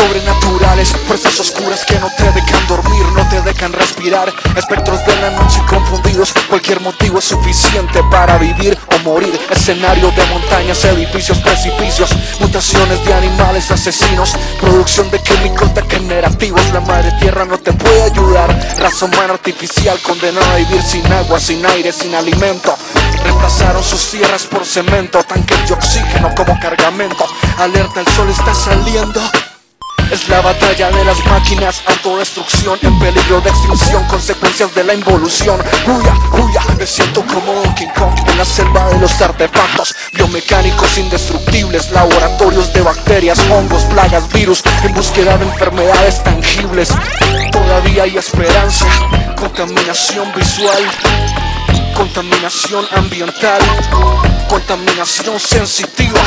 sobrenaturales, 0.00 0.92
fuerzas 1.06 1.38
oscuras 1.40 1.84
que 1.84 1.98
no 1.98 2.08
te 2.16 2.24
dejan 2.32 2.66
dormir, 2.66 3.04
no 3.14 3.28
te 3.28 3.42
dejan 3.42 3.72
respirar, 3.72 4.32
espectros 4.56 5.04
de 5.04 5.16
la 5.16 5.30
noche 5.30 5.60
confundidos, 5.68 6.32
cualquier 6.48 6.80
motivo 6.80 7.18
es 7.18 7.26
suficiente 7.26 8.02
para 8.10 8.38
vivir 8.38 8.78
o 8.86 8.98
morir, 9.08 9.38
escenario 9.50 10.10
de 10.12 10.24
montañas, 10.26 10.84
edificios, 10.84 11.38
precipicios, 11.38 12.10
mutaciones 12.40 13.04
de 13.04 13.12
animales 13.12 13.70
asesinos, 13.70 14.34
producción 14.60 15.10
de 15.10 15.18
químicos 15.22 15.74
degenerativos, 15.74 16.62
la 16.72 16.80
madre 16.80 17.12
tierra 17.20 17.44
no 17.44 17.58
te 17.58 17.72
puede 17.72 18.02
ayudar, 18.04 18.48
raza 18.78 19.04
humana 19.04 19.34
artificial 19.34 19.98
condenada 20.00 20.52
a 20.52 20.56
vivir 20.56 20.82
sin 20.82 21.12
agua, 21.12 21.38
sin 21.38 21.64
aire, 21.66 21.92
sin 21.92 22.14
alimento, 22.14 22.74
reemplazaron 23.22 23.84
sus 23.84 24.10
tierras 24.10 24.44
por 24.44 24.64
cemento, 24.64 25.22
tanques 25.24 25.68
de 25.68 25.74
oxígeno 25.74 26.34
como 26.34 26.58
cargamento, 26.58 27.26
alerta 27.58 28.00
el 28.00 28.08
sol 28.08 28.30
está 28.30 28.54
saliendo. 28.54 29.20
Es 30.10 30.28
la 30.28 30.40
batalla 30.40 30.90
de 30.90 31.04
las 31.04 31.24
máquinas, 31.26 31.84
autodestrucción 31.86 32.76
en 32.82 32.98
peligro 32.98 33.40
de 33.40 33.50
extinción, 33.50 34.04
consecuencias 34.08 34.74
de 34.74 34.82
la 34.82 34.94
involución. 34.94 35.60
Huya, 35.86 36.14
huya, 36.32 36.62
me 36.76 36.84
siento 36.84 37.24
como 37.26 37.52
Donkey 37.52 37.86
Kong 37.96 38.12
en 38.26 38.38
la 38.38 38.44
selva 38.44 38.88
de 38.88 38.98
los 38.98 39.20
artefactos 39.20 39.94
biomecánicos 40.12 40.98
indestructibles, 40.98 41.92
laboratorios 41.92 42.72
de 42.72 42.82
bacterias, 42.82 43.38
hongos, 43.50 43.84
plagas, 43.84 44.28
virus, 44.32 44.64
en 44.82 44.92
búsqueda 44.94 45.38
de 45.38 45.44
enfermedades 45.44 46.24
tangibles. 46.24 46.88
Todavía 47.52 48.02
hay 48.02 48.16
esperanza, 48.16 48.86
contaminación 49.36 50.32
visual, 50.34 50.84
contaminación 51.94 52.84
ambiental, 52.96 53.60
contaminación 54.48 55.38
sensitiva. 55.38 56.20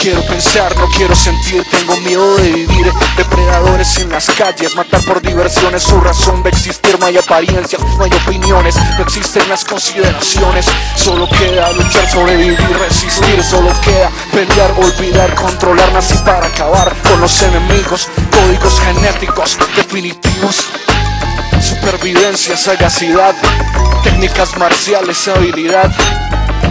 Quiero 0.00 0.22
pensar, 0.22 0.74
no 0.76 0.88
quiero 0.88 1.14
sentir, 1.14 1.62
tengo 1.70 1.96
miedo 1.98 2.36
de 2.36 2.50
vivir. 2.50 2.92
Depredadores 3.16 3.98
en 3.98 4.08
las 4.08 4.26
calles, 4.30 4.74
matar 4.74 5.02
por 5.04 5.20
diversiones, 5.20 5.82
su 5.82 6.00
razón 6.00 6.42
de 6.42 6.50
existir. 6.50 6.98
No 6.98 7.06
hay 7.06 7.18
apariencias, 7.18 7.82
no 7.82 8.04
hay 8.04 8.10
opiniones, 8.24 8.76
no 8.96 9.02
existen 9.04 9.48
las 9.48 9.64
consideraciones. 9.64 10.66
Solo 10.96 11.28
queda 11.28 11.72
luchar, 11.72 12.08
sobrevivir, 12.08 12.78
resistir. 12.78 13.42
Solo 13.42 13.70
queda 13.82 14.10
pelear, 14.32 14.72
olvidar, 14.78 15.34
controlar, 15.34 15.94
así 15.96 16.16
para 16.24 16.46
acabar 16.46 16.94
con 17.08 17.20
los 17.20 17.42
enemigos. 17.42 18.08
Códigos 18.30 18.80
genéticos 18.80 19.58
definitivos. 19.76 20.66
Supervivencia, 21.60 22.56
sagacidad, 22.56 23.34
técnicas 24.02 24.56
marciales, 24.56 25.28
habilidad 25.28 25.90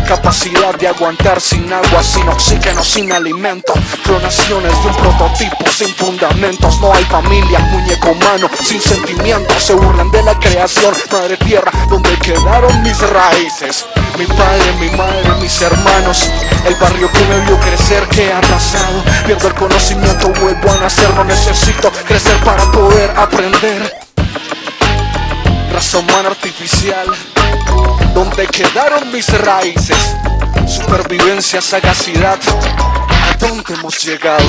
capacidad 0.10 0.74
de 0.80 0.88
aguantar 0.88 1.40
sin 1.40 1.72
agua, 1.72 2.02
sin 2.02 2.28
oxígeno, 2.28 2.84
sin 2.84 3.12
alimento. 3.14 3.74
Clonaciones 4.04 4.74
de 4.82 4.90
un 4.90 4.96
prototipo 4.96 5.70
sin 5.70 5.94
fundamentos. 5.94 6.82
No 6.82 6.92
hay 6.92 7.04
familia, 7.04 7.60
muñeco 7.60 8.10
humano, 8.10 8.50
sin 8.64 8.82
sentimientos. 8.82 9.62
Se 9.62 9.74
burlan 9.74 10.10
de 10.10 10.24
la 10.24 10.34
creación, 10.40 10.96
madre 11.12 11.38
tierra, 11.38 11.72
donde 11.88 12.10
quedaron 12.18 12.82
mis 12.82 13.00
raíces. 13.00 13.86
Mi 14.18 14.26
padre, 14.26 14.74
mi 14.80 14.90
madre, 14.98 15.30
mis 15.42 15.62
hermanos. 15.62 16.32
El 16.66 16.74
barrio 16.76 17.12
que 17.12 17.26
me 17.26 17.40
vio 17.42 17.60
crecer, 17.60 18.08
que 18.08 18.34
ha 18.34 18.42
pasado. 18.42 19.04
Pierdo 19.28 19.48
el 19.48 19.54
conocimiento, 19.54 20.30
vuelvo 20.42 20.72
a 20.72 20.78
nacer. 20.78 21.14
No 21.14 21.24
necesito 21.24 21.92
crecer 22.08 22.36
para 22.38 22.64
poder 22.72 23.12
aprender. 23.16 23.96
Raza 25.72 26.00
humana 26.00 26.30
artificial 26.30 27.06
donde 28.20 28.48
quedaron 28.48 29.10
mis 29.14 29.30
raíces. 29.46 30.14
Supervivencia, 30.68 31.62
sagacidad, 31.62 32.38
¿a 33.08 33.38
dónde 33.38 33.74
hemos 33.74 33.98
llegado? 34.04 34.44